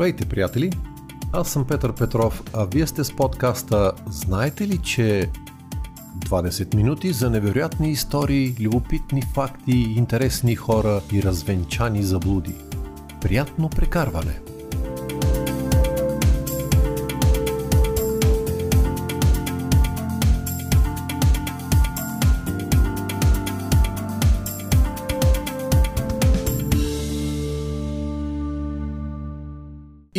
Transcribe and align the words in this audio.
Здравейте, 0.00 0.28
приятели! 0.28 0.72
Аз 1.32 1.48
съм 1.48 1.66
Петър 1.66 1.94
Петров, 1.94 2.42
а 2.52 2.64
вие 2.64 2.86
сте 2.86 3.04
с 3.04 3.16
подкаста 3.16 3.92
Знаете 4.06 4.68
ли, 4.68 4.78
че 4.78 5.30
20 6.18 6.74
минути 6.74 7.12
за 7.12 7.30
невероятни 7.30 7.90
истории, 7.90 8.56
любопитни 8.60 9.22
факти, 9.34 9.72
интересни 9.96 10.54
хора 10.54 11.00
и 11.12 11.22
развенчани 11.22 12.02
заблуди. 12.02 12.54
Приятно 13.20 13.68
прекарване! 13.68 14.49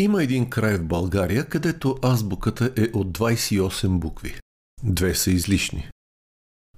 Има 0.02 0.24
един 0.24 0.50
край 0.50 0.78
в 0.78 0.86
България, 0.86 1.46
където 1.46 1.98
азбуката 2.04 2.74
е 2.78 2.90
от 2.94 3.18
28 3.18 4.00
букви. 4.00 4.40
Две 4.84 5.16
са 5.16 5.32
излишни. 5.32 5.90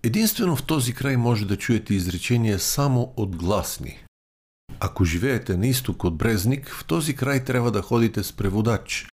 Единствено 0.04 0.56
в 0.56 0.66
този 0.66 0.94
край 0.94 1.18
може 1.18 1.46
да 1.46 1.58
чуете 1.58 1.94
изречения 1.94 2.60
само 2.60 3.14
от 3.18 3.36
гласни. 3.36 4.06
Ако 4.80 5.06
живеете 5.06 5.58
на 5.58 5.68
изток 5.68 6.04
от 6.04 6.18
Брезник, 6.18 6.70
в 6.70 6.86
този 6.86 7.16
край 7.16 7.44
трябва 7.44 7.72
да 7.72 7.82
ходите 7.82 8.24
с 8.24 8.34
преводач. 8.34 9.08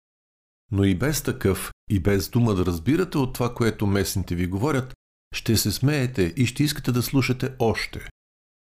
Но 0.72 0.84
и 0.84 0.96
без 0.96 1.22
такъв, 1.22 1.72
и 1.90 2.00
без 2.00 2.30
дума 2.30 2.54
да 2.54 2.66
разбирате 2.66 3.18
от 3.18 3.34
това, 3.34 3.54
което 3.54 3.88
местните 3.88 4.36
ви 4.36 4.48
говорят, 4.48 4.94
ще 5.36 5.58
се 5.58 5.72
смеете 5.72 6.34
и 6.38 6.46
ще 6.46 6.64
искате 6.64 6.92
да 6.92 7.04
слушате 7.04 7.52
още. 7.60 8.10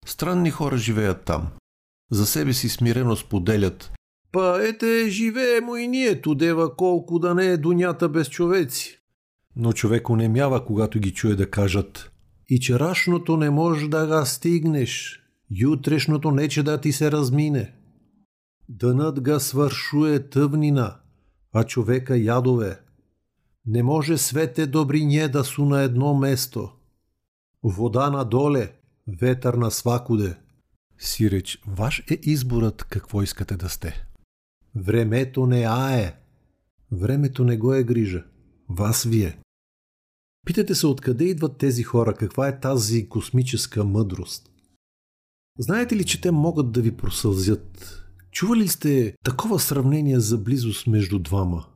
Странни 0.06 0.50
хора 0.50 0.76
живеят 0.76 1.24
там. 1.24 1.50
За 2.10 2.26
себе 2.26 2.52
си 2.52 2.68
смирено 2.68 3.16
споделят 3.16 3.92
Па 4.34 4.58
ете, 4.62 5.10
живеемо 5.10 5.76
и 5.76 5.88
ние 5.88 6.20
тудева 6.20 6.76
колко 6.76 7.18
да 7.18 7.34
не 7.34 7.46
е 7.46 7.56
дунята 7.56 8.08
без 8.08 8.30
човеци. 8.30 8.98
Но 9.56 9.72
човек 9.72 10.10
онемява, 10.10 10.64
когато 10.64 10.98
ги 10.98 11.14
чуе 11.14 11.34
да 11.34 11.50
кажат 11.50 12.12
И 12.48 12.60
черашното 12.60 13.36
не 13.36 13.50
може 13.50 13.88
да 13.88 14.06
ga 14.06 14.24
стигнеш, 14.24 15.22
ютрешното 15.50 16.30
нече 16.30 16.62
да 16.62 16.80
ти 16.80 16.92
се 16.92 17.12
размине. 17.12 17.72
Дънът 18.68 19.20
га 19.20 19.40
свършуе 19.40 20.28
тъвнина, 20.28 20.96
а 21.52 21.64
човека 21.64 22.16
ядове. 22.16 22.80
Не 23.66 23.82
може 23.82 24.18
свете 24.18 24.66
добрине 24.66 25.28
да 25.28 25.44
су 25.44 25.64
на 25.64 25.82
едно 25.82 26.14
место. 26.14 26.70
Вода 27.62 28.10
надоле, 28.10 28.72
ветър 29.20 29.54
на 29.54 29.70
свакуде. 29.70 30.36
Сиреч, 30.98 31.62
ваш 31.66 32.04
е 32.10 32.18
изборът 32.22 32.84
какво 32.84 33.22
искате 33.22 33.56
да 33.56 33.68
сте. 33.68 34.06
Времето 34.76 35.46
не 35.46 35.64
ае. 35.64 36.16
Времето 36.92 37.44
не 37.44 37.56
го 37.56 37.74
е 37.74 37.84
грижа. 37.84 38.24
Вас 38.68 39.04
вие. 39.04 39.38
Питате 40.46 40.74
се 40.74 40.86
откъде 40.86 41.24
идват 41.24 41.58
тези 41.58 41.82
хора, 41.82 42.14
каква 42.14 42.48
е 42.48 42.60
тази 42.60 43.08
космическа 43.08 43.84
мъдрост. 43.84 44.50
Знаете 45.58 45.96
ли, 45.96 46.04
че 46.04 46.20
те 46.20 46.30
могат 46.30 46.72
да 46.72 46.82
ви 46.82 46.96
просълзят? 46.96 48.00
Чували 48.30 48.60
ли 48.60 48.68
сте 48.68 49.16
такова 49.24 49.60
сравнение 49.60 50.20
за 50.20 50.38
близост 50.38 50.86
между 50.86 51.18
двама? 51.18 51.66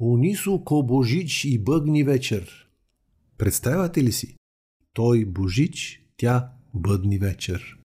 Унисо 0.00 0.64
ко 0.64 0.82
Божич 0.82 1.44
и 1.44 1.58
бъгни 1.58 2.04
вечер. 2.04 2.68
Представяте 3.38 4.02
ли 4.02 4.12
си? 4.12 4.36
Той 4.92 5.24
Божич, 5.24 6.06
тя 6.16 6.52
бъдни 6.74 7.18
вечер. 7.18 7.78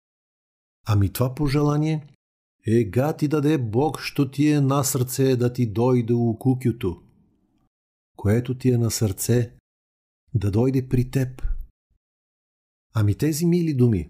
Ами 0.88 1.10
това 1.10 1.36
пожелание 1.36 2.08
Ега 2.68 3.14
ти 3.14 3.28
даде 3.28 3.58
Бог, 3.58 4.00
що 4.00 4.32
ти 4.32 4.50
е 4.50 4.62
на 4.62 4.84
сърце 4.84 5.36
да 5.36 5.54
ти 5.54 5.72
дойде 5.72 6.14
у 6.14 6.38
кукюто. 6.40 7.02
Което 8.16 8.58
ти 8.58 8.72
е 8.72 8.78
на 8.78 8.92
сърце, 8.92 9.56
да 10.34 10.52
дойде 10.52 10.90
при 10.90 11.12
теб. 11.12 11.42
Ами 12.94 13.16
тези 13.16 13.46
мили 13.46 13.74
думи. 13.74 14.10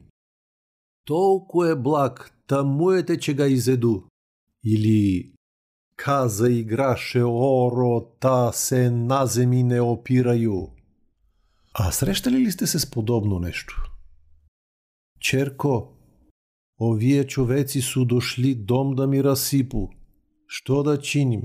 Толко 1.06 1.66
е 1.66 1.76
благ, 1.76 2.44
тамуете, 2.48 3.20
че 3.20 3.34
га 3.34 3.48
изеду. 3.48 4.02
Или 4.66 5.34
каза 5.96 6.52
играше 6.52 7.24
оро, 7.24 8.02
та 8.20 8.52
се 8.52 8.90
на 8.90 9.26
земи 9.26 9.64
не 9.64 9.82
опираю. 9.82 10.68
А 11.74 11.92
срещали 11.92 12.40
ли 12.40 12.52
сте 12.52 12.68
се 12.68 12.80
с 12.80 12.92
подобно 12.92 13.40
нещо? 13.40 13.92
Черко, 15.20 15.94
Овие 16.84 17.24
човеци 17.28 17.82
су 17.82 18.06
дошли 18.06 18.56
дом 18.56 18.96
да 18.96 19.08
ми 19.08 19.24
разсипу. 19.24 19.90
Що 20.48 20.84
да 20.84 21.00
чиним? 21.00 21.42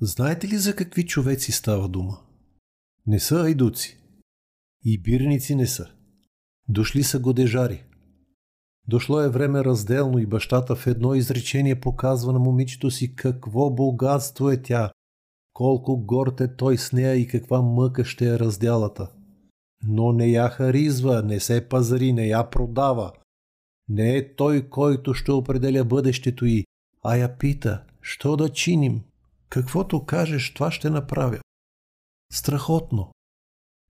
Знаете 0.00 0.48
ли 0.48 0.58
за 0.58 0.76
какви 0.76 1.06
човеци 1.06 1.52
става 1.52 1.88
дума? 1.88 2.18
Не 3.06 3.20
са 3.20 3.40
айдуци. 3.40 3.98
И 4.84 5.02
бирници 5.02 5.54
не 5.54 5.66
са. 5.66 5.86
Дошли 6.68 7.02
са 7.02 7.18
годежари. 7.18 7.84
Дошло 8.88 9.20
е 9.20 9.28
време 9.28 9.64
разделно 9.64 10.18
и 10.18 10.26
бащата 10.26 10.76
в 10.76 10.86
едно 10.86 11.14
изречение 11.14 11.80
показва 11.80 12.32
на 12.32 12.38
момичето 12.38 12.90
си 12.90 13.14
какво 13.14 13.70
богатство 13.70 14.50
е 14.50 14.62
тя, 14.62 14.90
колко 15.52 16.04
горд 16.04 16.40
е 16.40 16.56
той 16.56 16.78
с 16.78 16.92
нея 16.92 17.14
и 17.14 17.26
каква 17.26 17.62
мъка 17.62 18.04
ще 18.04 18.28
е 18.28 18.38
разделата. 18.38 19.10
Но 19.84 20.12
не 20.12 20.26
я 20.26 20.48
харизва, 20.48 21.22
не 21.22 21.40
се 21.40 21.68
пазари, 21.68 22.12
не 22.12 22.26
я 22.26 22.50
продава, 22.50 23.12
не 23.90 24.16
е 24.16 24.34
той, 24.34 24.68
който 24.68 25.14
ще 25.14 25.32
определя 25.32 25.84
бъдещето 25.84 26.46
й, 26.46 26.64
а 27.04 27.16
я 27.16 27.38
пита, 27.38 27.82
що 28.02 28.36
да 28.36 28.48
чиним? 28.48 29.00
Каквото 29.48 30.04
кажеш, 30.04 30.54
това 30.54 30.70
ще 30.70 30.90
направя. 30.90 31.38
Страхотно. 32.32 33.12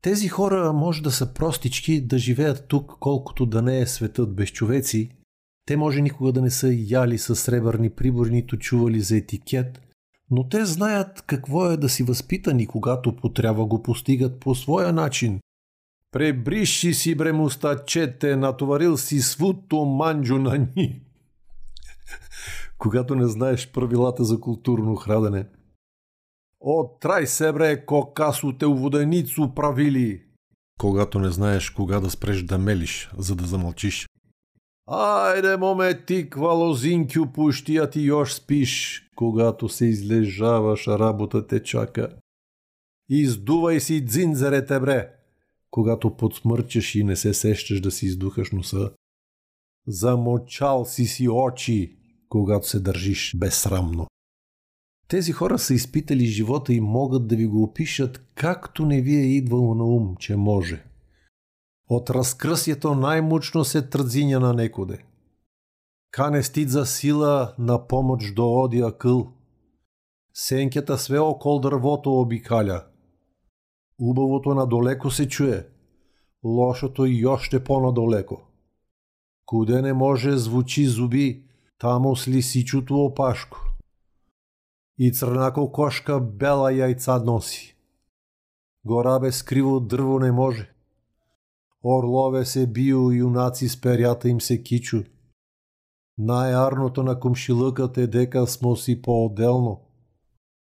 Тези 0.03 0.29
хора 0.29 0.73
може 0.73 1.03
да 1.03 1.11
са 1.11 1.35
простички, 1.35 2.01
да 2.01 2.19
живеят 2.19 2.69
тук, 2.69 2.97
колкото 3.01 3.47
да 3.47 3.63
не 3.63 3.81
е 3.81 3.87
светът 3.87 4.35
без 4.35 4.49
човеци. 4.49 5.11
Те 5.67 5.77
може 5.77 6.01
никога 6.01 6.33
да 6.33 6.43
не 6.43 6.51
са 6.51 6.73
яли 6.73 7.19
с 7.19 7.37
сребърни 7.37 7.91
прибори, 7.91 8.31
нито 8.31 8.59
чували 8.59 9.01
за 9.01 9.17
етикет, 9.17 9.81
но 10.31 10.49
те 10.49 10.65
знаят 10.65 11.23
какво 11.23 11.67
е 11.67 11.77
да 11.77 11.89
си 11.89 12.03
възпитани, 12.03 12.67
когато 12.67 13.17
потрябва 13.17 13.67
го 13.67 13.83
постигат 13.83 14.41
по 14.41 14.55
своя 14.55 14.93
начин, 14.93 15.41
Пребриши 16.13 16.95
си 16.95 17.15
бре 17.15 17.33
мустачете, 17.33 18.37
натоварил 18.37 18.97
си 18.97 19.21
свуто 19.21 19.85
манджо 19.85 20.39
на 20.39 20.67
ни. 20.77 21.03
Когато 22.79 23.15
не 23.15 23.27
знаеш 23.27 23.73
правилата 23.73 24.25
за 24.25 24.41
културно 24.41 24.97
храдене. 24.97 25.47
Отрай 26.61 27.27
се 27.27 27.53
бре, 27.53 27.87
кокасо 27.87 28.53
те 28.53 28.67
воденицу 28.67 29.55
правили. 29.55 30.23
Когато 30.79 31.19
не 31.19 31.31
знаеш 31.31 31.71
кога 31.71 32.01
да 32.01 32.11
спреш 32.11 32.43
да 32.43 32.59
мелиш, 32.59 33.11
за 33.19 33.37
да 33.37 33.47
замълчиш. 33.47 34.09
Айде, 34.87 35.57
моме, 35.57 36.05
ти 36.05 36.31
квалозинкю 36.31 37.27
пущи, 37.33 37.77
а 37.77 37.91
ти 37.91 38.01
još 38.01 38.35
спиш. 38.35 39.03
Когато 39.17 39.69
се 39.69 39.87
излежаваш, 39.87 40.87
работа 40.87 41.47
те 41.47 41.63
чака. 41.63 42.09
Издувай 43.09 43.81
си 43.81 44.05
дзинзерете, 44.05 44.81
бре 44.81 45.20
когато 45.71 46.17
подсмърчаш 46.17 46.95
и 46.95 47.05
не 47.05 47.17
се 47.17 47.35
сещаш 47.35 47.81
да 47.81 47.91
си 47.91 48.07
издухаш 48.07 48.51
носа. 48.51 48.91
Замочал 49.87 50.85
си 50.85 51.07
си 51.07 51.29
очи, 51.29 51.99
когато 52.29 52.69
се 52.69 52.81
държиш 52.81 53.37
безсрамно. 53.37 54.07
Тези 55.09 55.33
хора 55.33 55.59
са 55.59 55.75
изпитали 55.75 56.27
живота 56.27 56.73
и 56.73 56.81
могат 56.81 57.27
да 57.27 57.37
ви 57.37 57.47
го 57.47 57.63
опишат 57.63 58.25
както 58.35 58.87
не 58.87 59.01
ви 59.01 59.17
е 59.17 59.37
идвало 59.37 59.75
на 59.75 59.85
ум, 59.85 60.17
че 60.17 60.37
може. 60.37 60.85
От 61.89 62.11
разкръсието 62.11 62.95
най-мучно 62.95 63.65
се 63.65 63.89
тръдзиня 63.89 64.41
на 64.41 64.55
некоде. 64.55 65.05
Кане 66.11 66.43
стид 66.43 66.71
за 66.71 66.87
сила 66.87 67.55
на 67.59 67.87
помощ 67.87 68.35
до 68.35 68.61
оди 68.61 68.81
акъл. 68.81 69.33
Сенката 70.35 70.99
све 70.99 71.19
окол 71.19 71.61
дървото 71.61 72.21
обикаля– 72.21 72.85
Убавото 74.01 74.55
надолеко 74.55 75.11
се 75.11 75.29
чуе, 75.29 75.67
лошото 76.45 77.07
и 77.07 77.27
още 77.27 77.65
по-надолеко. 77.65 78.43
Куде 79.47 79.83
не 79.83 79.93
може 79.93 80.37
звучи 80.37 80.87
зуби, 80.87 81.45
тамо 81.79 82.17
с 82.17 82.29
лисичото 82.29 83.05
опашко. 83.05 83.59
И 84.99 85.13
црнако 85.13 85.73
кошка 85.73 86.21
бела 86.21 86.73
яйца 86.73 87.19
носи. 87.19 87.77
Гора 88.85 89.19
без 89.19 89.43
криво 89.43 89.81
дърво 89.81 90.19
не 90.19 90.33
може. 90.33 90.73
Орлове 91.85 92.45
се 92.45 92.67
био, 92.67 93.13
юнаци 93.13 93.69
с 93.69 93.81
перята 93.81 94.29
им 94.29 94.41
се 94.41 94.63
кичу. 94.63 95.03
Най-арното 96.19 97.03
на 97.03 97.21
комшилъкът 97.21 97.99
е 97.99 98.07
дека 98.07 98.47
смо 98.47 98.77
си 98.77 99.03
по-отделно– 99.03 99.81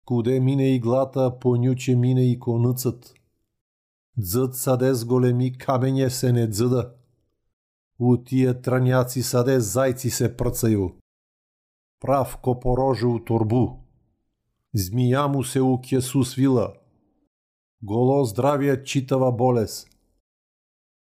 Куде 0.06 0.40
мине 0.40 0.76
иглата, 0.76 1.40
понюче 1.40 1.96
мине 1.96 2.32
и 2.32 2.40
конъцът. 2.40 3.14
Дзът 4.18 4.56
саде 4.56 4.94
с 4.94 5.06
големи 5.06 5.52
камење 5.58 6.08
се 6.08 6.32
не 6.32 6.48
дзъда. 6.48 6.94
У 8.00 8.18
тия 8.18 8.62
траняци 8.62 9.24
саде 9.24 9.60
зайци 9.60 10.10
се 10.10 10.38
пръцаю. 10.38 10.90
прав 12.00 12.38
копорожил 12.38 13.20
торбу. 13.26 13.68
Змия 14.74 15.28
му 15.28 15.44
се 15.44 15.62
укесу 15.62 16.24
свила. 16.24 16.74
Голо 17.82 18.24
здравия 18.24 18.84
читава 18.84 19.32
болест. 19.32 19.90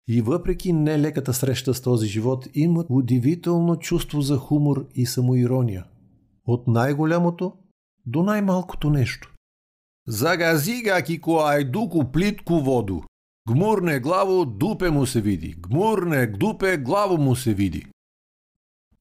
И 0.07 0.21
въпреки 0.21 0.73
нелеката 0.73 1.33
среща 1.33 1.73
с 1.73 1.81
този 1.81 2.07
живот, 2.07 2.47
имат 2.53 2.87
удивително 2.89 3.75
чувство 3.75 4.21
за 4.21 4.37
хумор 4.37 4.87
и 4.95 5.05
самоирония. 5.05 5.85
От 6.45 6.67
най-голямото 6.67 7.53
до 8.05 8.23
най-малкото 8.23 8.89
нещо. 8.89 9.33
Загазига 10.07 11.01
кико 11.01 11.39
айдуко 11.39 12.11
плитко 12.11 12.59
воду. 12.59 13.01
Гмурне 13.47 13.99
главо, 13.99 14.45
дупе 14.45 14.89
му 14.89 15.05
се 15.05 15.21
види. 15.21 15.55
Гмурне 15.59 16.27
дупе, 16.27 16.77
главо 16.77 17.17
му 17.17 17.35
се 17.35 17.53
види. 17.53 17.87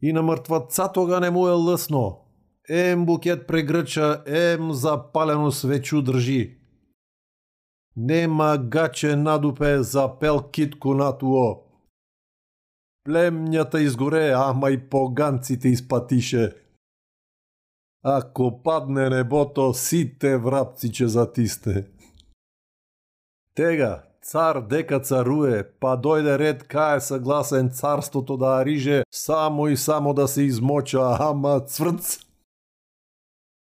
И 0.02 0.12
на 0.12 0.22
мъртваца 0.22 0.92
тога 0.92 1.20
не 1.20 1.30
му 1.30 1.48
е 1.48 1.52
лъсно. 1.52 2.18
Ем 2.68 3.06
букет 3.06 3.46
прегръча, 3.46 4.22
ем 4.26 4.72
запалено 4.72 5.52
свечу 5.52 6.02
държи. 6.02 6.58
Нема 7.96 8.58
гаче 8.58 9.16
надупе 9.16 9.82
за 9.82 10.18
пел 10.18 10.42
китко 10.50 10.94
на 10.94 11.18
туо. 11.18 11.56
Племнята 13.04 13.82
изгоре, 13.82 14.32
ама 14.36 14.70
и 14.70 14.88
поганците 14.88 15.68
изпатише. 15.68 16.61
Ако 18.02 18.62
падне 18.62 19.08
небото, 19.08 19.74
сите 19.74 20.38
врабци 20.38 20.92
че 20.92 21.08
затисне. 21.08 21.86
Тега, 23.54 24.02
цар 24.22 24.60
дека 24.60 25.00
царуе, 25.00 25.70
па 25.80 25.96
дойде 25.96 26.38
ред 26.38 26.62
кае 26.62 27.00
съгласен 27.00 27.70
царството 27.70 28.36
да 28.36 28.46
ариже, 28.46 29.02
само 29.10 29.68
и 29.68 29.76
само 29.76 30.14
да 30.14 30.28
се 30.28 30.42
измоча, 30.42 31.16
ама 31.20 31.60
цврц. 31.60 32.18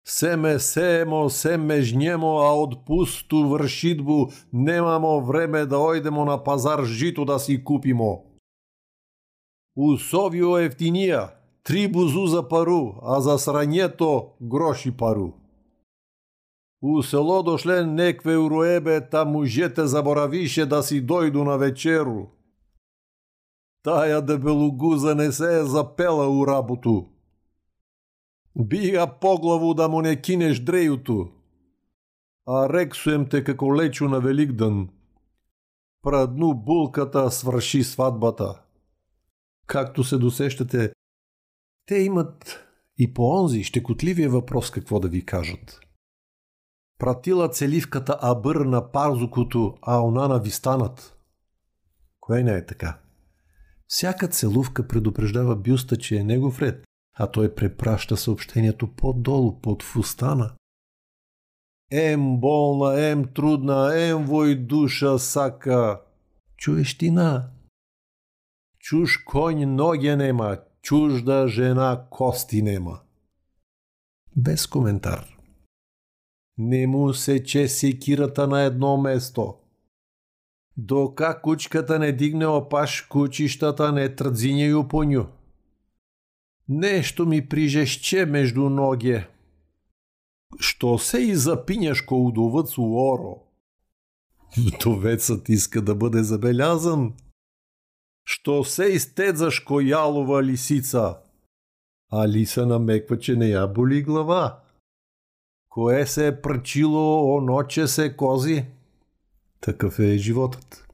Семе 0.08 0.60
сеемо, 0.60 1.30
семе 1.30 1.82
жнемо, 1.82 2.38
а 2.38 2.54
от 2.54 2.86
пусто 2.86 3.50
вършитбу 3.50 4.28
немамо 4.54 5.22
време 5.22 5.66
да 5.66 5.80
ойдемо 5.80 6.26
на 6.26 6.44
пазар 6.44 6.84
жито 6.84 7.26
да 7.26 7.40
си 7.40 7.64
купимо. 7.64 8.26
Усовио 9.76 10.58
ефтиния, 10.58 11.30
три 11.68 11.88
бузу 11.88 12.28
за 12.28 12.50
пару, 12.50 12.96
а 13.04 13.22
за 13.22 13.38
сранjето 13.38 14.32
гроши 14.42 14.98
пару. 14.98 15.34
У 16.82 17.04
село 17.04 17.44
дошле 17.44 17.86
некве 17.86 18.38
уроебе, 18.38 19.10
та 19.10 19.26
мужете 19.26 19.88
заборавише 19.88 20.66
да 20.66 20.84
си 20.84 21.02
дойду 21.02 21.44
на 21.44 21.58
вечеру. 21.58 22.28
Тая 23.84 24.22
дебелогуза 24.22 25.16
не 25.16 25.32
се 25.32 25.60
е 25.60 25.64
запела 25.64 26.28
у 26.28 26.48
работу. 26.48 27.06
Бига 28.56 29.08
поглаву 29.08 29.74
да 29.74 29.90
му 29.90 30.02
не 30.02 30.22
кинеш 30.22 30.60
дреюто. 30.60 31.28
А 32.46 32.70
рексуем 32.70 33.26
те 33.30 33.44
како 33.44 33.76
лечу 33.76 34.08
на 34.08 34.20
Великдън. 34.20 34.90
Прадну 36.02 36.54
булката 36.54 37.32
свърши 37.32 37.84
сватбата. 37.84 38.62
Както 39.66 40.04
се 40.04 40.18
досещате, 40.18 40.92
те 41.88 41.96
имат 41.96 42.64
и 42.98 43.14
по 43.14 43.30
онзи 43.30 43.64
щекотливия 43.64 44.30
въпрос 44.30 44.72
какво 44.72 45.00
да 45.00 45.08
ви 45.08 45.26
кажат. 45.26 45.80
Пратила 47.00 47.50
целивката 47.50 48.18
Абър 48.22 48.56
на 48.56 48.92
парзукото, 48.92 49.78
а 49.82 50.02
онана 50.02 50.40
ви 50.40 50.50
станат. 50.50 51.18
Кое 52.20 52.44
не 52.44 52.54
е 52.54 52.66
така? 52.66 53.00
Всяка 53.88 54.28
целувка 54.28 54.88
предупреждава 54.88 55.56
бюста, 55.56 55.98
че 55.98 56.18
е 56.18 56.24
негов 56.24 56.62
ред, 56.62 56.86
а 57.14 57.32
той 57.32 57.56
препраща 57.56 58.18
съобщението 58.18 58.96
по-долу, 58.96 59.62
под 59.62 59.84
фустана. 59.84 60.52
Ем 61.92 62.40
болна, 62.40 63.02
ем 63.02 63.26
трудна, 63.34 63.92
ем 63.96 64.26
вой 64.26 64.56
душа 64.56 65.18
сака. 65.18 66.02
Чуещина. 66.58 67.50
Чуж 68.80 69.18
конь 69.18 69.76
ноги 69.76 70.16
нема, 70.16 70.58
чужда 70.82 71.48
жена 71.48 72.06
кости 72.10 72.62
нема. 72.62 73.00
Без 74.36 74.68
коментар. 74.68 75.38
Не 76.58 76.88
му 76.88 77.14
се 77.14 77.44
че 77.44 77.68
секирата 77.68 78.48
на 78.48 78.62
едно 78.62 78.98
место. 78.98 79.56
Дока 80.78 81.42
кучката 81.42 82.00
не 82.00 82.12
дигне 82.12 82.46
опаш, 82.46 83.02
кучищата 83.02 83.92
не 83.92 84.16
тръдзиня 84.16 84.66
ю 84.66 84.88
поню. 84.88 85.26
Нещо 86.70 87.26
ми 87.26 87.50
прижеще 87.50 88.26
между 88.26 88.70
ноги. 88.70 89.24
Що 90.60 90.98
се 90.98 91.20
и 91.20 91.36
запиняш 91.36 92.02
ко 92.02 92.26
удовът 92.26 92.78
уоро? 92.78 93.44
Вдовецът 94.58 95.50
иска 95.50 95.82
да 95.82 95.96
бъде 95.96 96.24
забелязан– 96.24 97.14
що 98.30 98.64
се 98.64 98.86
изтедзаш 98.86 99.60
ко 99.60 99.82
ялова 99.82 100.44
лисица. 100.44 101.16
А 102.12 102.28
лиса 102.28 102.66
намеква, 102.66 103.20
че 103.20 103.36
не 103.36 103.48
я 103.48 103.68
боли 103.68 104.02
глава. 104.02 104.60
Кое 105.70 106.06
се 106.06 106.28
е 106.28 106.42
пръчило, 106.42 107.36
оноче 107.36 107.88
се 107.88 108.16
кози. 108.16 108.66
Такъв 109.62 110.00
е 110.00 110.18
животът. 110.18 110.88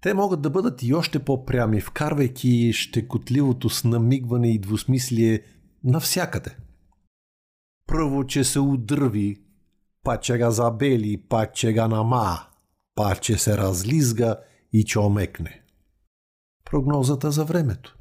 Те 0.00 0.14
могат 0.14 0.42
да 0.42 0.50
бъдат 0.50 0.82
и 0.82 0.94
още 0.94 1.18
по-прями, 1.24 1.80
вкарвайки 1.80 2.72
щекотливото 2.72 3.70
с 3.70 3.84
намигване 3.84 4.50
и 4.50 4.58
двусмислие 4.58 5.42
навсякъде. 5.84 6.56
Първо, 7.86 8.26
че 8.26 8.44
се 8.44 8.60
удърви, 8.60 9.42
паче 10.04 10.38
га 10.38 10.50
забели, 10.50 11.22
паче 11.28 11.72
га 11.72 11.88
нама, 11.88 12.38
паче 12.94 13.38
се 13.38 13.56
разлизга 13.56 14.36
и 14.72 14.84
че 14.84 14.98
омекне 14.98 15.62
прогнозата 16.70 17.30
за 17.30 17.44
времето. 17.44 17.96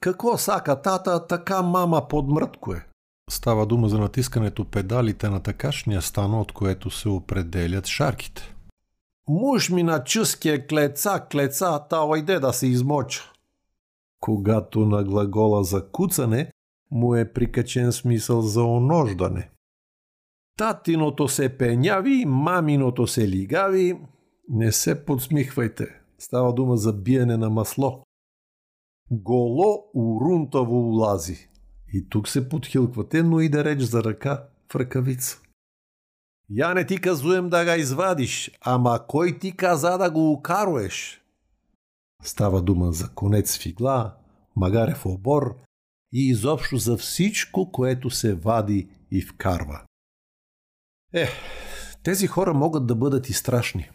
Какво 0.00 0.38
сака 0.38 0.82
тата, 0.82 1.26
така 1.26 1.62
мама 1.62 2.08
подмръткое. 2.08 2.86
Става 3.30 3.66
дума 3.66 3.88
за 3.88 3.98
натискането 3.98 4.64
педалите 4.64 5.28
на 5.28 5.42
такашния 5.42 6.02
стан, 6.02 6.34
от 6.34 6.52
което 6.52 6.90
се 6.90 7.08
определят 7.08 7.86
шарките. 7.86 8.54
Муж 9.28 9.70
ми 9.70 9.82
на 9.82 10.04
чуския 10.04 10.66
клеца, 10.66 11.26
клеца, 11.32 11.80
та 11.90 12.06
ойде 12.06 12.38
да 12.38 12.52
се 12.52 12.66
измоча. 12.66 13.32
Когато 14.20 14.86
на 14.86 15.04
глагола 15.04 15.64
за 15.64 15.88
куцане 15.88 16.52
му 16.90 17.14
е 17.14 17.32
прикачен 17.32 17.92
смисъл 17.92 18.42
за 18.42 18.64
онождане. 18.64 19.50
Татиното 20.58 21.28
се 21.28 21.58
пеняви, 21.58 22.24
маминото 22.26 23.06
се 23.06 23.28
лигави. 23.28 23.98
Не 24.48 24.72
се 24.72 25.04
подсмихвайте. 25.04 26.05
Става 26.18 26.52
дума 26.52 26.76
за 26.76 26.92
биене 26.92 27.36
на 27.36 27.50
масло. 27.50 28.04
Голо 29.10 29.90
урунтаво 29.94 30.88
улази. 30.88 31.48
И 31.92 32.08
тук 32.08 32.28
се 32.28 32.48
подхилквате, 32.48 33.22
но 33.22 33.40
и 33.40 33.48
да 33.48 33.64
реч 33.64 33.80
за 33.80 34.04
ръка 34.04 34.48
в 34.72 34.74
ръкавица. 34.74 35.40
Я 36.50 36.74
не 36.74 36.86
ти 36.86 37.00
казуем 37.00 37.48
да 37.48 37.64
ga 37.64 37.78
извадиш, 37.78 38.58
ама 38.60 39.06
кой 39.08 39.38
ти 39.38 39.56
каза 39.56 39.98
да 39.98 40.10
го 40.10 40.32
укаруеш? 40.32 41.22
Става 42.22 42.62
дума 42.62 42.92
за 42.92 43.08
конец 43.14 43.58
фигла, 43.58 44.16
магарев 44.56 45.06
обор 45.06 45.56
и 46.12 46.28
изобщо 46.28 46.76
за 46.76 46.96
всичко, 46.96 47.72
което 47.72 48.10
се 48.10 48.34
вади 48.34 48.88
и 49.10 49.22
вкарва. 49.22 49.82
Е, 51.12 51.28
тези 52.02 52.26
хора 52.26 52.54
могат 52.54 52.86
да 52.86 52.94
бъдат 52.94 53.28
и 53.28 53.32
страшни. 53.32 53.90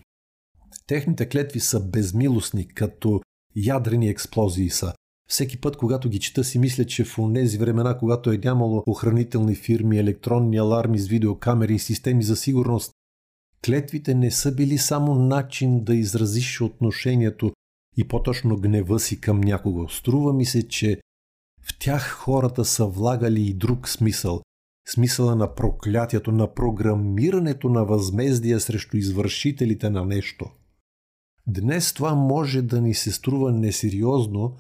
Техните 0.88 1.30
клетви 1.30 1.60
са 1.60 1.80
безмилостни, 1.80 2.68
като 2.68 3.22
ядрени 3.56 4.10
експлозии 4.10 4.70
са. 4.70 4.94
Всеки 5.30 5.62
път, 5.62 5.78
когато 5.78 6.10
ги 6.10 6.20
чета, 6.20 6.44
си 6.44 6.60
мисля, 6.60 6.86
че 6.86 7.04
в 7.04 7.16
тези 7.34 7.58
времена, 7.58 7.98
когато 7.98 8.32
е 8.32 8.38
нямало 8.38 8.84
охранителни 8.88 9.56
фирми, 9.56 9.98
електронни 9.98 10.58
аларми 10.58 11.00
с 11.00 11.08
видеокамери 11.08 11.76
и 11.76 11.80
системи 11.80 12.24
за 12.24 12.36
сигурност, 12.36 12.92
клетвите 13.66 14.16
не 14.16 14.32
са 14.32 14.56
били 14.56 14.78
само 14.78 15.16
начин 15.16 15.84
да 15.84 15.96
изразиш 15.96 16.62
отношението 16.62 17.52
и 17.98 18.08
по-точно 18.08 18.58
гнева 18.58 19.00
си 19.00 19.22
към 19.22 19.42
някого. 19.42 19.90
Струва 19.90 20.34
ми 20.34 20.46
се, 20.46 20.68
че 20.68 20.98
в 21.62 21.80
тях 21.80 22.12
хората 22.12 22.66
са 22.66 22.86
влагали 22.86 23.42
и 23.42 23.54
друг 23.54 23.88
смисъл. 23.88 24.42
Смисъла 24.88 25.36
на 25.36 25.56
проклятието, 25.56 26.32
на 26.32 26.54
програмирането 26.54 27.70
на 27.70 27.86
възмездия 27.86 28.60
срещу 28.60 28.98
извършителите 28.98 29.90
на 29.90 30.06
нещо– 30.06 30.46
Днес 31.48 31.94
това 31.94 32.16
може 32.16 32.62
да 32.62 32.82
ни 32.82 32.94
се 32.94 33.12
струва 33.12 33.52
несериозно, 33.52 34.58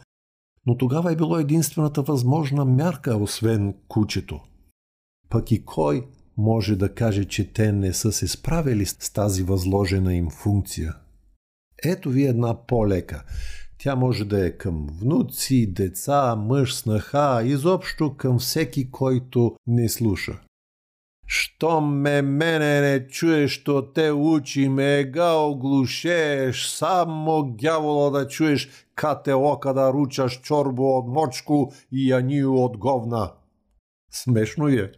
но 0.65 0.77
тогава 0.77 1.11
е 1.11 1.15
било 1.15 1.38
единствената 1.38 2.01
възможна 2.01 2.65
мярка, 2.65 3.17
освен 3.17 3.75
кучето. 3.88 4.39
Пък 5.29 5.51
и 5.51 5.65
кой 5.65 6.07
може 6.38 6.75
да 6.75 6.93
каже, 6.93 7.25
че 7.25 7.53
те 7.53 7.71
не 7.71 7.93
са 7.93 8.11
се 8.11 8.27
справили 8.27 8.85
с 8.85 9.13
тази 9.13 9.43
възложена 9.43 10.15
им 10.15 10.29
функция? 10.29 10.95
Ето 11.83 12.09
ви 12.09 12.23
една 12.23 12.65
по-лека. 12.65 13.23
Тя 13.77 13.95
може 13.95 14.25
да 14.25 14.47
е 14.47 14.51
към 14.51 14.88
внуци, 15.01 15.73
деца, 15.73 16.35
мъж, 16.35 16.75
снаха, 16.75 17.41
изобщо 17.45 18.17
към 18.17 18.39
всеки, 18.39 18.91
който 18.91 19.55
не 19.67 19.89
слуша. 19.89 20.41
Що 21.33 21.81
ме 21.81 22.21
мене 22.21 22.81
не 22.81 23.07
чуеш, 23.07 23.63
то 23.63 23.81
те 23.81 24.11
учи, 24.11 24.69
мега 24.69 25.33
оглушееш, 25.33 26.69
само 26.69 27.55
гявола 27.61 28.11
да 28.11 28.27
чуеш, 28.27 28.69
кате 28.95 29.33
ока 29.33 29.73
да 29.73 29.93
ручаш 29.93 30.41
чорбо 30.41 30.97
от 30.97 31.07
мочку 31.07 31.71
и 31.91 32.09
янию 32.09 32.55
от 32.55 32.77
говна. 32.77 33.33
Смешно 34.11 34.67
е, 34.67 34.91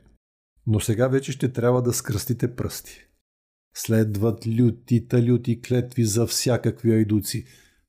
но 0.68 0.80
сега 0.80 1.08
вече 1.08 1.32
ще 1.32 1.54
трябва 1.54 1.82
да 1.82 1.94
скръстите 1.94 2.56
пръсти. 2.56 3.06
Следват 3.76 4.48
люти 4.48 5.08
люти 5.14 5.62
клетви 5.62 6.06
за 6.06 6.28
всякакви 6.28 6.92
айдуци. 6.92 7.46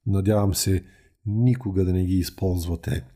Надявам 0.07 0.55
се, 0.55 0.85
никога 1.27 1.85
да 1.85 1.93
не 1.93 2.05
ги 2.05 2.15
използвате. 2.15 3.14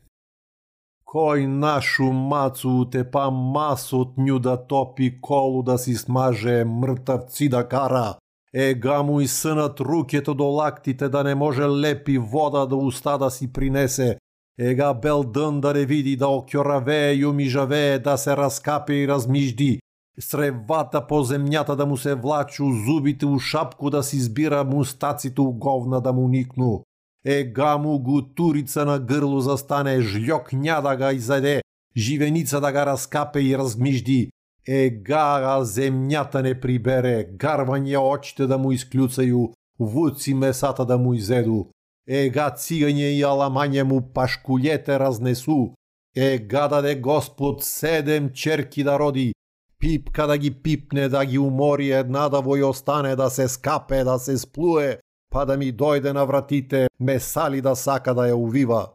Кой 1.11 1.47
нашу 1.47 2.11
мацу 2.13 2.85
тепа 2.85 3.31
мас 3.31 3.93
от 3.93 4.17
ню 4.17 4.39
да 4.39 4.67
топи 4.67 5.21
колу 5.21 5.63
да 5.63 5.77
си 5.77 5.95
смаже 5.95 6.65
мртъвци 6.65 7.49
да 7.49 7.67
кара. 7.67 8.15
Ега 8.53 9.03
му 9.03 9.21
и 9.21 9.27
сънат 9.27 9.79
рукето 9.79 10.33
до 10.33 10.43
лактите 10.43 11.09
да 11.09 11.23
не 11.23 11.35
може 11.35 11.61
лепи 11.61 12.17
вода 12.17 12.65
до 12.65 12.77
уста 12.77 13.17
да 13.17 13.29
си 13.29 13.53
принесе. 13.53 14.17
Ега 14.59 14.93
бел 14.93 15.23
дън 15.23 15.61
да 15.61 15.73
не 15.73 15.85
види 15.85 16.15
да 16.15 16.27
окьоравее 16.27 17.13
и 17.13 17.25
умижавее 17.25 17.99
да 17.99 18.17
се 18.17 18.37
разкапе 18.37 18.93
и 18.93 19.07
размижди. 19.07 19.79
Сревата 20.19 21.07
по 21.07 21.23
земята 21.23 21.75
да 21.75 21.85
му 21.85 21.97
се 21.97 22.15
влачу, 22.15 22.63
зубите 22.85 23.25
у 23.25 23.39
шапко 23.39 23.89
да 23.89 24.03
си 24.03 24.17
избира 24.17 24.63
мустаците 24.63 25.41
у 25.41 25.53
говна 25.53 26.01
да 26.01 26.13
му 26.13 26.27
никну. 26.27 26.83
Ега 27.25 27.77
му 27.77 27.99
гутурица 27.99 28.85
на 28.85 28.99
гърло 28.99 29.39
застане, 29.39 30.01
жльокня 30.01 30.81
да 30.81 30.95
га 30.95 31.13
изяде, 31.13 31.61
живеница 31.97 32.61
да 32.61 32.71
га 32.71 32.85
разкапе 32.85 33.39
и 33.39 33.57
разгмижди. 33.57 34.29
Ега 34.67 35.63
земята 35.63 36.41
не 36.43 36.59
прибере, 36.59 37.23
гарвания 37.23 38.01
очите 38.01 38.47
да 38.47 38.57
му 38.57 38.71
изклюцаю, 38.71 39.53
вуци 39.79 40.33
месата 40.33 40.85
да 40.85 40.97
му 40.97 41.13
изеду. 41.13 41.65
Ега 42.07 42.49
цигање 42.49 43.11
и 43.13 43.21
аламање 43.21 43.83
му 43.83 44.01
пашкулете 44.13 44.99
разнесу. 44.99 45.73
Ега 46.15 46.67
даде 46.67 46.95
Господ 46.95 47.63
седем 47.63 48.29
черки 48.33 48.83
да 48.83 48.99
роди, 48.99 49.33
пипка 49.79 50.27
да 50.27 50.37
ги 50.37 50.51
пипне, 50.51 51.09
да 51.09 51.25
ги 51.25 51.37
умори, 51.37 51.91
една 51.91 52.29
да 52.29 52.41
вој 52.41 52.65
остане, 52.69 53.15
да 53.15 53.29
се 53.29 53.47
скапе, 53.47 54.03
да 54.03 54.19
се 54.19 54.37
сплуе, 54.37 54.97
па 55.29 55.45
да 55.45 55.57
ми 55.57 55.73
дојде 55.73 56.13
на 56.13 56.25
вратите, 56.25 56.87
ме 56.99 57.19
сали 57.19 57.61
да 57.61 57.75
сака 57.75 58.13
да 58.13 58.29
ја 58.29 58.33
увива. 58.33 58.91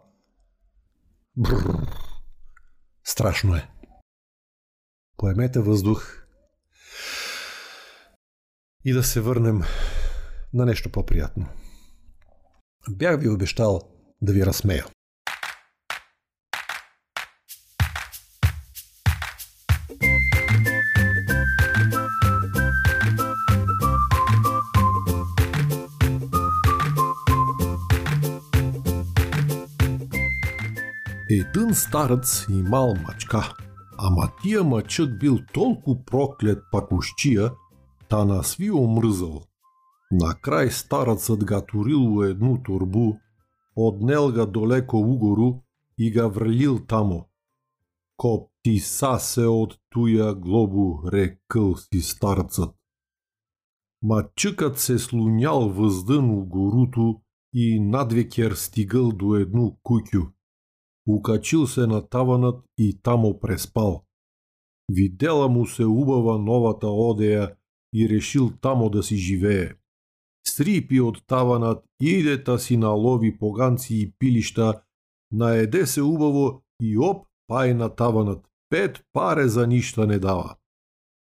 Бррр. 1.37 1.87
Страшно 3.05 3.57
е. 3.57 3.69
Поемете 5.17 5.61
въздух 5.61 6.27
и 8.85 8.93
да 8.93 9.03
се 9.03 9.21
върнем 9.21 9.63
на 10.53 10.67
нещо 10.67 10.93
по-приятно. 10.93 11.47
Бях 12.91 13.21
ви 13.21 13.29
обещал 13.29 13.81
да 14.23 14.33
ви 14.33 14.47
разсмея. 14.47 14.87
Един 31.75 31.81
старец 31.81 32.47
имал 32.51 32.95
мачка, 33.07 33.55
ама 33.99 34.29
тия 34.43 34.65
мачък 34.65 35.19
бил 35.19 35.39
толкова 35.53 36.05
проклет 36.05 36.63
пакощия, 36.73 37.53
та 38.09 38.25
на 38.25 38.43
сви 38.43 38.71
омръзал. 38.71 39.43
Накрай 40.11 40.71
старецът 40.71 41.45
га 41.45 41.61
турил 41.67 42.23
едну 42.23 42.63
турбу, 42.63 43.13
отнел 43.77 44.33
га 44.33 44.47
долеко 44.47 44.99
угору 44.99 45.55
и 45.99 46.11
га 46.11 46.27
врлил 46.27 46.79
тамо. 46.87 47.29
Коптиса 48.17 49.19
се 49.19 49.47
от 49.47 49.79
туя 49.91 50.35
глобу, 50.35 50.99
рекъл 51.13 51.75
си 51.77 52.01
старецът. 52.01 52.75
Мачъкът 54.03 54.79
се 54.79 54.99
слунял 54.99 55.69
въздън 55.69 56.31
у 56.31 56.45
горуто 56.45 57.21
и 57.55 57.81
надвекер 57.81 58.53
стигал 58.53 59.13
до 59.13 59.35
едно 59.35 59.77
кукю. 59.83 60.34
Укачил 61.09 61.67
се 61.67 61.87
на 61.87 62.09
таванът 62.09 62.65
и 62.79 62.99
тамо 63.03 63.41
преспал. 63.41 64.05
Видела 64.93 65.49
му 65.49 65.67
се 65.67 65.85
убава 65.85 66.39
новата 66.39 66.87
одея 66.87 67.55
и 67.95 68.09
решил 68.09 68.51
тамо 68.61 68.91
да 68.91 69.03
си 69.03 69.17
живее. 69.17 69.71
Срипи 70.47 71.01
от 71.01 71.27
таванът, 71.27 71.85
иде 72.01 72.45
та 72.45 72.59
си 72.59 72.77
налови 72.77 73.39
поганци 73.39 73.97
и 73.97 74.13
пилища, 74.19 74.83
наеде 75.33 75.87
се 75.87 76.03
убаво 76.03 76.63
и 76.83 76.99
оп, 76.99 77.27
пай 77.47 77.75
на 77.75 77.95
таванът. 77.95 78.47
Пет 78.71 79.05
паре 79.13 79.49
за 79.49 79.67
нища 79.67 80.07
не 80.07 80.19
дава. 80.19 80.57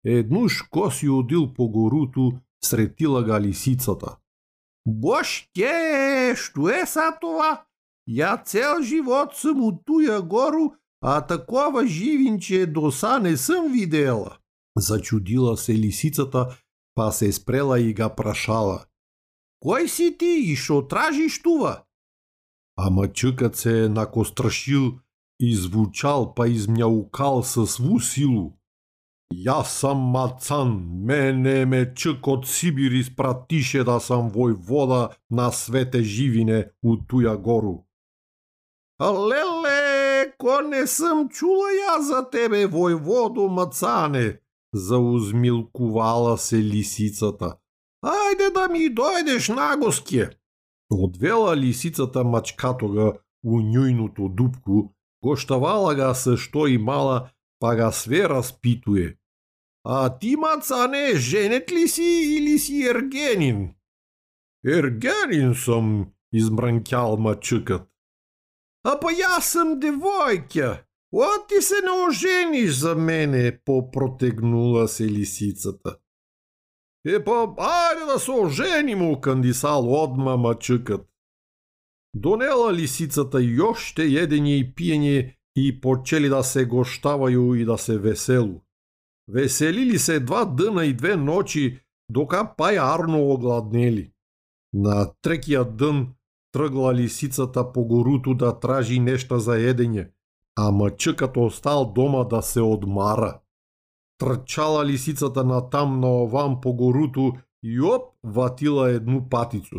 Еднуш 0.04 0.62
коси 0.62 1.08
одил 1.08 1.52
по 1.52 1.68
горуто, 1.68 2.32
сретила 2.64 3.24
га 3.24 3.40
лисицата. 3.40 4.16
Бошке, 4.86 6.34
що 6.36 6.68
е 6.68 6.86
са 6.86 7.18
това? 7.20 7.64
Я 8.10 8.42
цел 8.44 8.82
живот 8.82 9.36
съм 9.36 9.64
от 9.64 9.84
туя 9.84 10.22
гору, 10.22 10.70
а 11.00 11.26
такова 11.26 11.86
живинче 11.86 12.66
доса 12.66 13.18
не 13.18 13.36
съм 13.36 13.72
видела. 13.72 14.38
Зачудила 14.78 15.56
се 15.56 15.74
лисицата, 15.74 16.58
па 16.94 17.12
се 17.12 17.32
спрела 17.32 17.80
и 17.80 17.94
га 17.94 18.14
прашала. 18.14 18.84
Кой 19.60 19.88
си 19.88 20.16
ти 20.18 20.26
и 20.26 20.56
шо 20.56 20.88
тражиш 20.88 21.42
това? 21.42 21.84
Ама 22.76 23.12
чъкът 23.12 23.56
се 23.56 23.84
е 23.84 23.88
накострашил, 23.88 24.92
звучал 25.42 26.34
па 26.34 26.48
измяукал 26.48 27.42
със 27.42 27.70
сву 27.70 28.00
силу. 28.00 28.52
Я 29.34 29.64
съм 29.64 29.98
Мацан, 29.98 30.88
мене 31.04 31.66
ме 31.66 31.94
чък 31.94 32.26
от 32.26 32.46
Сибир 32.46 32.90
изпратише 32.90 33.84
да 33.84 34.00
съм 34.00 34.28
войвода 34.28 35.08
на 35.30 35.50
свете 35.50 36.02
живине 36.02 36.66
от 36.82 37.08
туя 37.08 37.36
гору. 37.36 37.87
Леле, 39.02 40.32
ко 40.38 40.60
не 40.60 40.86
съм 40.86 41.28
чула 41.28 41.68
я 41.72 42.02
за 42.02 42.30
тебе, 42.30 42.66
войводо 42.66 43.48
Мацане, 43.48 44.40
заузмилкувала 44.74 46.38
се 46.38 46.56
лисицата. 46.56 47.56
Айде 48.02 48.50
да 48.50 48.68
ми 48.68 48.88
дойдеш 48.88 49.48
на 49.48 49.76
госке. 49.76 50.30
Отвела 50.90 51.56
лисицата 51.56 52.24
мачкатога 52.24 53.12
у 53.44 53.60
нюйното 53.60 54.28
дупко, 54.28 54.94
гощавала 55.24 55.94
га 55.94 56.14
също 56.14 56.66
и 56.66 56.78
мала, 56.78 57.30
па 57.60 57.76
га 57.76 57.92
све 57.92 58.28
разпитуе. 58.28 59.16
А 59.84 60.18
ти, 60.18 60.36
мацане, 60.36 61.16
женет 61.16 61.72
ли 61.72 61.88
си 61.88 62.36
или 62.38 62.58
си 62.58 62.82
ергенин? 62.82 63.74
Ергенин 64.66 65.54
съм, 65.54 66.06
измранкял 66.32 67.16
мачъкът. 67.16 67.88
А 68.84 69.00
па 69.00 69.12
я 69.12 69.40
съм 69.40 69.80
девойка. 69.80 70.84
О, 71.12 71.24
ти 71.48 71.62
се 71.62 71.74
не 71.84 71.90
ожениш 72.08 72.74
за 72.74 72.94
мене, 72.94 73.58
попротегнула 73.64 74.88
се 74.88 75.08
лисицата. 75.08 75.96
Е 77.06 77.24
па, 77.24 77.54
айде 77.58 78.04
да 78.12 78.18
се 78.18 78.30
оженимо, 78.30 79.20
кандисал 79.20 80.02
одма 80.02 80.36
мачъкът. 80.36 81.08
Донела 82.14 82.72
лисицата 82.72 83.42
и 83.42 83.60
още 83.60 84.02
едење 84.02 84.56
и 84.58 84.64
пиење 84.74 85.34
и 85.56 85.80
почели 85.80 86.28
да 86.28 86.42
се 86.42 86.64
гощавaju 86.64 87.54
и 87.54 87.64
да 87.64 87.78
се 87.78 87.98
веселу. 87.98 88.60
Веселили 89.28 89.98
се 89.98 90.20
два 90.20 90.44
дъна 90.44 90.86
и 90.86 90.94
две 90.94 91.16
ночи, 91.16 91.80
дока 92.10 92.54
пај 92.58 92.80
арно 92.94 93.30
огладнели. 93.30 94.12
На 94.72 95.12
трекия 95.22 95.64
дън 95.64 96.14
тръгла 96.58 96.94
лисицата 96.94 97.72
по 97.72 97.84
горуто 97.84 98.34
да 98.34 98.60
тражи 98.60 98.98
неща 99.00 99.38
за 99.38 99.54
едење, 99.58 100.08
а 100.56 100.70
мъчъкът 100.70 101.36
остал 101.36 101.92
дома 101.92 102.24
да 102.24 102.42
се 102.42 102.60
одмара. 102.60 103.40
Трчала 104.18 104.86
лисицата 104.86 105.44
на 105.44 105.70
там 105.70 106.00
на 106.00 106.08
овам 106.22 106.60
по 106.60 106.72
горуто 106.74 107.32
и 107.62 107.80
оп, 107.80 108.02
ватила 108.24 108.90
едну 108.90 109.28
патицу. 109.28 109.76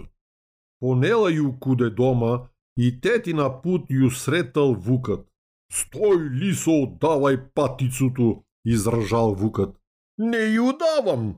Понела 0.79 1.33
ю 1.33 1.59
куде 1.59 1.89
дома 1.89 2.39
и 2.77 3.01
тети 3.01 3.33
на 3.33 3.61
пут 3.61 3.85
ю 3.89 4.09
сретал 4.11 4.73
вукът. 4.73 5.27
Стой, 5.71 6.29
лисо, 6.29 6.97
давай 7.01 7.37
патицуто, 7.55 8.43
изражал 8.65 9.33
вукът. 9.33 9.75
Не 10.17 10.37
ю 10.37 10.71
давам. 10.77 11.35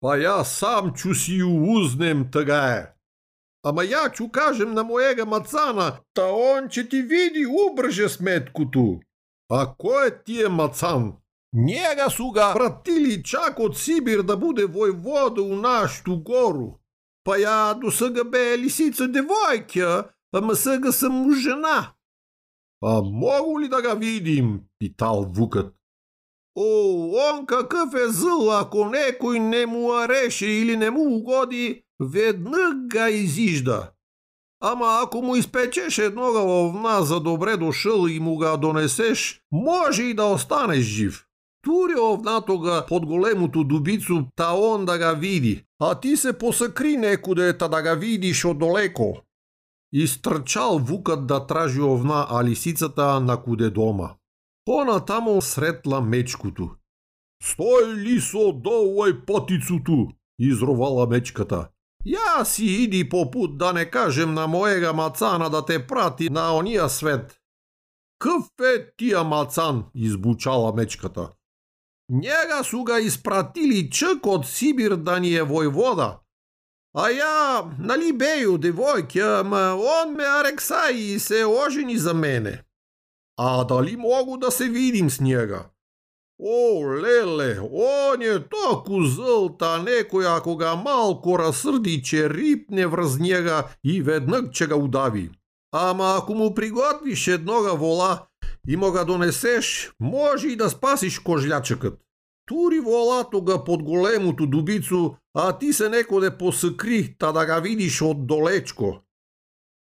Па 0.00 0.16
я 0.16 0.44
сам 0.44 0.92
чу 0.92 1.14
си 1.14 1.34
ю 1.34 1.50
узнем 1.74 2.30
тъга 2.30 2.76
е. 2.76 3.01
Ама 3.62 3.84
я 3.84 4.10
чу 4.10 4.28
кажем 4.28 4.74
на 4.74 4.84
моега 4.84 5.24
мацана, 5.24 6.00
та 6.14 6.32
он 6.32 6.68
че 6.68 6.88
ти 6.88 7.02
види 7.02 7.46
убрже 7.46 8.08
сметкото. 8.08 9.00
А 9.50 9.74
кой 9.78 10.06
е 10.06 10.22
тие 10.24 10.48
мацан? 10.48 11.12
Njega 11.54 12.10
su 12.10 12.30
ga 12.30 12.52
pratili 12.54 13.24
čak 13.24 13.58
od 13.60 13.76
Sibir 13.76 14.22
da 14.22 14.36
bude 14.36 14.66
vojvoda 14.66 15.42
u 15.42 15.56
našu 15.56 16.16
goru. 16.16 16.78
Pa 17.24 17.36
ja 17.36 17.74
do 17.74 17.90
сега 17.90 18.24
бе 18.24 18.58
лисица 18.58 19.08
девойка, 19.08 20.10
ама 20.32 20.56
сега 20.56 20.92
съм 20.92 21.12
му 21.12 21.32
жена. 21.32 21.92
А 22.84 23.02
мога 23.02 23.60
ли 23.60 23.68
да 23.68 23.82
ga 23.82 23.94
видим? 23.94 24.60
питал 24.78 25.26
вукът. 25.34 25.74
О, 26.56 27.12
он 27.30 27.46
какъв 27.46 27.94
е 27.94 28.08
зъл, 28.08 28.58
ако 28.58 28.84
некой 28.84 29.40
не 29.40 29.66
му 29.66 29.92
ареше 29.92 30.46
или 30.46 30.76
не 30.76 30.90
му 30.90 31.16
угоди, 31.16 31.84
веднъж 32.02 32.74
ga 32.86 33.08
изижда. 33.10 33.90
Ама 34.60 35.00
ако 35.02 35.22
му 35.22 35.36
изпечеш 35.36 35.98
едно 35.98 36.32
галовна 36.32 37.02
за 37.02 37.20
добре 37.20 37.56
дошъл 37.56 38.06
и 38.06 38.20
му 38.20 38.38
ga 38.38 38.56
донесеш, 38.56 39.40
може 39.52 40.02
и 40.02 40.14
да 40.14 40.24
останеш 40.24 40.84
жив. 40.84 41.26
Тури 41.62 41.94
овнато 42.00 42.58
ga 42.58 42.86
под 42.86 43.06
големото 43.06 43.64
дубицу, 43.64 44.24
та 44.36 44.54
он 44.54 44.84
да 44.84 44.98
ga 44.98 45.12
види, 45.12 45.64
а 45.80 46.00
ти 46.00 46.16
се 46.16 46.38
посъкри 46.38 46.96
некуде, 46.96 47.58
та 47.58 47.68
да 47.68 47.82
ga 47.82 47.94
видиш 47.94 48.44
отдалеко. 48.44 49.22
Изтрчал 49.92 50.78
вукът 50.78 51.26
да 51.26 51.46
тражи 51.46 51.80
овна, 51.80 52.26
а 52.30 52.44
лисицата 52.44 53.20
на 53.20 53.42
куде 53.42 53.70
дома. 53.70 54.10
По-натамо 54.64 55.42
сретла 55.42 56.00
мечкото. 56.00 56.70
Стой, 57.42 57.94
лисо, 57.94 58.52
долай 58.52 59.12
патицото, 59.26 60.08
изровала 60.38 61.06
мечката. 61.06 61.68
Я 62.04 62.44
си 62.44 62.64
иди 62.64 63.08
по 63.08 63.30
пут 63.30 63.58
да 63.58 63.72
не 63.72 63.90
кажем 63.90 64.34
на 64.34 64.46
моега 64.46 64.92
мацана 64.92 65.50
да 65.50 65.64
те 65.64 65.86
прати 65.86 66.30
на 66.30 66.56
ония 66.56 66.88
свет. 66.88 67.38
Къв 68.18 68.44
е 68.60 68.94
тия 68.96 69.24
мацан, 69.24 69.84
избучала 69.94 70.72
мечката. 70.74 71.32
Njega 72.08 72.62
su 72.62 72.84
ga 72.84 72.98
ispratili 72.98 73.90
čak 73.90 74.26
od 74.26 74.46
Sibir 74.46 74.96
da 74.96 75.18
ni 75.18 75.30
je 75.32 75.42
vojvoda. 75.42 76.22
A 76.94 77.08
ja, 77.08 77.62
нали 77.78 78.12
бею 78.12 78.58
девойка, 78.58 79.40
ама 79.40 79.74
он 79.74 80.14
ме 80.14 80.24
арекса 80.24 80.90
и 80.94 81.18
се 81.18 81.44
ожени 81.44 81.98
за 81.98 82.14
мене. 82.14 82.62
А 83.36 83.64
дали 83.64 83.96
могу 83.96 84.36
да 84.36 84.50
се 84.50 84.68
видим 84.68 85.10
с 85.10 85.18
njega? 85.18 85.71
О, 86.44 86.84
леле, 86.84 87.60
он 87.60 88.22
е 88.22 88.38
току 88.48 89.02
зъл, 89.02 89.56
та 89.56 89.82
некой 89.82 90.26
ако 90.26 90.56
ga 90.56 90.74
малко 90.74 91.38
разсърди, 91.38 92.02
че 92.02 92.30
рипне 92.30 92.86
връз 92.86 93.18
njega 93.18 93.64
и 93.84 94.02
веднъг, 94.02 94.52
че 94.52 94.66
ga 94.66 94.76
удави. 94.76 95.30
Ама 95.72 96.18
ако 96.18 96.34
му 96.34 96.54
приготвиш 96.54 97.28
еднога 97.28 97.74
вола 97.74 98.26
и 98.68 98.76
му 98.76 98.92
ga 98.92 99.04
донесеш, 99.04 99.92
може 100.00 100.48
и 100.48 100.56
да 100.56 100.70
спасиш 100.70 101.18
кожлячъкът. 101.18 101.98
Тури 102.46 102.80
волато 102.80 103.42
ga 103.42 103.64
под 103.64 103.82
големото 103.82 104.46
дубицу, 104.46 105.14
а 105.34 105.58
ти 105.58 105.72
се 105.72 105.88
некоде 105.88 106.38
посъкри, 106.38 107.16
та 107.18 107.32
да 107.32 107.46
ga 107.46 107.58
видиш 107.58 108.02
отдолечко. 108.02 109.00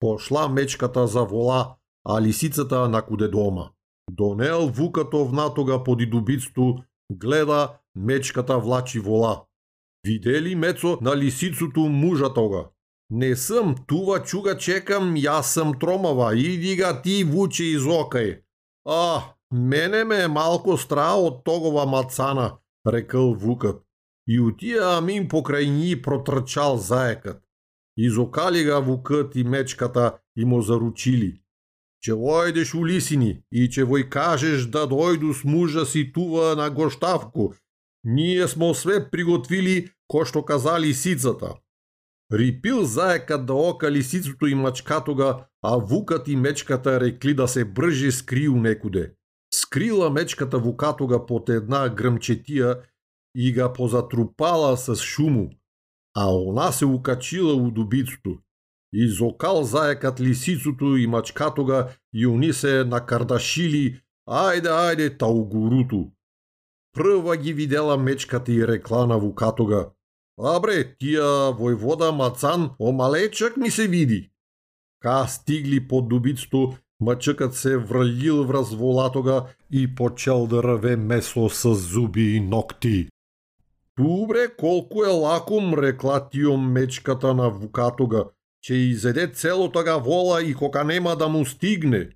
Пошла 0.00 0.48
мечката 0.48 1.06
за 1.06 1.24
вола, 1.24 1.74
а 2.08 2.22
лисицата 2.22 2.88
накуде 2.88 3.28
дома. 3.28 3.70
Донел 4.10 4.68
вукът 4.68 5.14
овнато 5.14 5.64
ga 5.64 5.84
поди 5.84 6.06
дубицто, 6.06 6.84
гледа, 7.12 7.78
мечката 7.96 8.58
влачи 8.58 9.00
вола. 9.00 9.44
Видели 10.06 10.54
мецо 10.54 10.98
на 11.00 11.16
лисицото 11.16 11.80
мужа 11.80 12.34
тога. 12.34 12.64
Не 13.10 13.36
съм, 13.36 13.74
тува 13.86 14.22
чуга 14.22 14.58
чекам, 14.58 15.16
я 15.16 15.42
съм 15.42 15.78
тромава, 15.78 16.36
иди 16.36 16.76
га 16.76 17.02
ти 17.02 17.24
вуче 17.24 17.64
изокай. 17.64 18.40
А, 18.88 19.22
мене 19.52 20.04
ме 20.04 20.22
е 20.22 20.28
малко 20.28 20.76
стра 20.76 21.12
от 21.12 21.44
тогова 21.44 21.86
мацана, 21.86 22.56
рекъл 22.86 23.34
вукът. 23.34 23.82
И 24.28 24.40
отия 24.40 24.96
амин 24.98 25.28
покрай 25.28 25.70
ни 25.70 26.02
протрчал 26.02 26.76
заекът. 26.76 27.42
Изокали 27.96 28.64
га 28.64 28.80
вукът 28.80 29.36
и 29.36 29.44
мечката 29.44 30.18
и 30.36 30.44
му 30.44 30.62
заручили. 30.62 31.40
Че 32.06 32.14
войдеш 32.14 32.74
у 32.74 32.86
лисини 32.86 33.40
и 33.52 33.70
че 33.70 33.84
вой 33.84 34.02
кажеш 34.02 34.66
да 34.66 34.86
дойду 34.86 35.34
с 35.34 35.44
мужа 35.44 35.86
си 35.86 36.12
тува 36.12 36.54
на 36.56 36.70
гощавко. 36.70 37.54
Ние 38.04 38.48
смо 38.48 38.74
све 38.74 39.10
приготвили, 39.10 39.90
ко 40.08 40.24
що 40.24 40.42
каза 40.42 40.80
лисицата. 40.80 41.54
Рипил 42.32 42.84
заекът 42.84 43.46
да 43.46 43.54
ока 43.54 43.92
лисицото 43.92 44.46
и 44.46 44.54
мачкатога, 44.54 45.46
а 45.62 45.76
вукът 45.76 46.28
и 46.28 46.36
мечката 46.36 47.00
рекли 47.00 47.34
да 47.34 47.48
се 47.48 47.64
бръжи 47.64 48.12
скрил 48.12 48.56
некуде. 48.56 49.12
Скрила 49.54 50.10
мечката 50.10 50.58
вукатога 50.58 51.26
под 51.26 51.48
една 51.48 51.88
гръмчетия 51.88 52.80
и 53.34 53.52
га 53.52 53.72
позатрупала 53.72 54.76
с 54.76 54.96
шумо, 54.96 55.50
а 56.16 56.30
она 56.30 56.72
се 56.72 56.86
укачила 56.86 57.54
у 57.54 57.70
дубицото. 57.70 58.38
Изокал 58.98 59.62
заекът 59.62 60.20
лисицото 60.20 60.96
и 60.96 61.06
мачкатога 61.06 61.88
и 62.14 62.26
они 62.26 62.52
се 62.52 62.84
накардашили, 62.84 64.00
айде, 64.26 64.68
айде, 64.68 65.16
таугуруто. 65.16 66.10
Пръва 66.92 67.36
ги 67.36 67.52
видела 67.52 67.96
мечката 67.96 68.52
и 68.52 68.68
рекла 68.68 69.06
на 69.06 69.18
вукатога. 69.18 69.88
Абре, 70.42 70.96
тия 70.98 71.52
войвода 71.52 72.12
Мацан, 72.12 72.70
омалечък 72.78 73.56
ми 73.56 73.70
се 73.70 73.88
види. 73.88 74.30
Ка 75.02 75.26
стигли 75.28 75.88
под 75.88 76.08
дубицото, 76.08 76.76
мъчъкът 77.00 77.54
се 77.54 77.76
вралил 77.76 78.44
в 78.44 78.50
разволатога 78.50 79.44
и 79.72 79.94
почел 79.94 80.46
да 80.46 80.62
ръве 80.62 80.96
месо 80.96 81.48
с 81.48 81.74
зуби 81.74 82.34
и 82.34 82.40
ногти. 82.40 83.08
Добре, 83.98 84.56
колко 84.58 85.04
е 85.04 85.08
лаком, 85.08 85.74
рекла 85.74 86.28
тио 86.28 86.56
мечката 86.56 87.34
на 87.34 87.50
вукатога, 87.50 88.24
че 88.66 88.74
изеде 88.74 89.32
целотага 89.32 89.98
вола 89.98 90.42
и 90.42 90.54
кока 90.54 90.84
нема 90.84 91.16
да 91.16 91.28
му 91.28 91.46
стигне. 91.46 92.08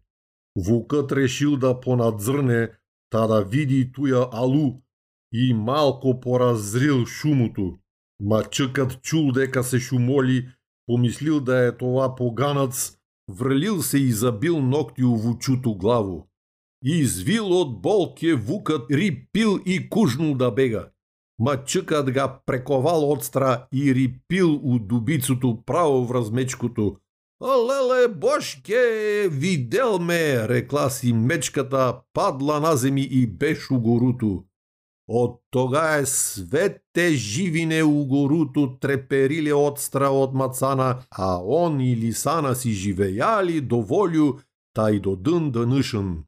Вукът 0.57 1.13
решил 1.13 1.57
да 1.57 1.81
понадзрне, 1.81 2.69
та 3.11 3.27
да 3.27 3.45
види 3.45 3.93
туя 3.93 4.27
алу 4.33 4.83
и 5.33 5.55
малко 5.55 6.21
поразрил 6.21 7.07
шумото. 7.07 7.79
Мачъкът 8.21 9.03
чул 9.03 9.33
дека 9.33 9.65
се 9.65 9.79
шумоли, 9.79 10.49
помислил 10.87 11.41
да 11.41 11.67
е 11.67 11.77
това 11.77 12.15
поганац, 12.15 12.93
вралил 13.29 13.83
се 13.83 13.99
и 13.99 14.13
забил 14.13 14.61
ногти 14.61 15.05
у 15.05 15.17
вучуто 15.17 15.75
главо. 15.75 16.29
Извил 16.85 17.61
от 17.61 17.83
болке 17.83 18.35
вукът 18.35 18.91
рипил 18.91 19.61
и 19.67 19.91
кужнул 19.91 20.35
да 20.35 20.51
бега. 20.51 20.89
Мачъкът 21.41 22.11
га 22.11 22.39
прековал 22.47 23.13
отстра 23.13 23.67
и 23.75 23.95
рипил 23.95 24.61
у 24.63 24.79
дубицото 24.79 25.63
право 25.67 26.07
в 26.07 26.11
размечкото. 26.11 26.97
Леле, 27.43 28.09
бошке, 28.09 29.29
видел 29.31 29.99
ме, 29.99 30.49
рекла 30.49 30.91
си 30.91 31.13
мечката, 31.13 32.01
падла 32.13 32.61
на 32.61 32.77
земи 32.77 33.09
и 33.11 33.27
беше 33.27 33.75
угоруто. 33.75 34.45
От 35.09 35.41
тога 35.51 35.97
е 35.97 36.07
свете 36.07 37.11
живине 37.13 37.83
угоруто 37.83 38.79
трепериле 38.81 39.53
отстра 39.53 40.09
от 40.09 40.35
мацана, 40.35 40.99
а 41.11 41.41
он 41.45 41.81
и 41.81 41.97
лисана 41.97 42.55
си 42.55 42.71
живеяли 42.71 43.61
до 43.61 43.83
волю, 43.83 44.35
та 44.75 44.91
и 44.91 45.01
до 45.01 45.17
дън 45.17 45.51
дънышън. 45.51 46.25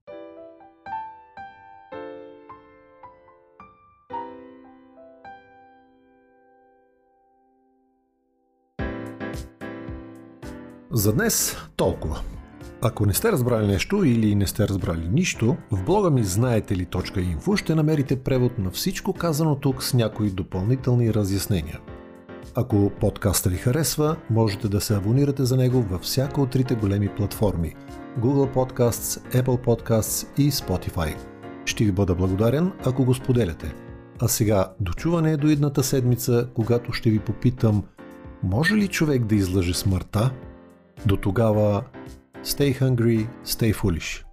За 10.94 11.12
днес 11.12 11.56
толкова. 11.76 12.20
Ако 12.82 13.06
не 13.06 13.14
сте 13.14 13.32
разбрали 13.32 13.66
нещо 13.66 14.04
или 14.04 14.34
не 14.34 14.46
сте 14.46 14.68
разбрали 14.68 15.08
нищо, 15.08 15.56
в 15.70 15.84
блога 15.84 16.10
ми 16.10 16.24
знаете 16.24 16.76
ли 16.76 16.86
.info 16.86 17.56
ще 17.56 17.74
намерите 17.74 18.22
превод 18.22 18.58
на 18.58 18.70
всичко 18.70 19.12
казано 19.12 19.54
тук 19.54 19.82
с 19.82 19.94
някои 19.94 20.30
допълнителни 20.30 21.14
разяснения. 21.14 21.80
Ако 22.54 22.90
подкаста 23.00 23.50
ви 23.50 23.56
харесва, 23.56 24.16
можете 24.30 24.68
да 24.68 24.80
се 24.80 24.96
абонирате 24.96 25.44
за 25.44 25.56
него 25.56 25.82
във 25.82 26.00
всяка 26.00 26.40
от 26.40 26.50
трите 26.50 26.74
големи 26.74 27.08
платформи 27.08 27.74
Google 28.20 28.54
Podcasts, 28.54 29.42
Apple 29.42 29.64
Podcasts 29.64 30.28
и 30.38 30.52
Spotify. 30.52 31.16
Ще 31.64 31.84
ви 31.84 31.92
бъда 31.92 32.14
благодарен, 32.14 32.72
ако 32.86 33.04
го 33.04 33.14
споделяте. 33.14 33.74
А 34.20 34.28
сега, 34.28 34.72
дочуване 34.80 35.36
до 35.36 35.48
едната 35.48 35.82
седмица, 35.82 36.48
когато 36.54 36.92
ще 36.92 37.10
ви 37.10 37.18
попитам, 37.18 37.82
може 38.42 38.74
ли 38.74 38.88
човек 38.88 39.24
да 39.24 39.34
излъже 39.34 39.74
смъртта? 39.74 40.30
До 41.04 41.16
тогава, 41.16 41.84
stay 42.42 42.82
hungry, 42.82 43.26
stay 43.44 43.82
foolish. 43.82 44.31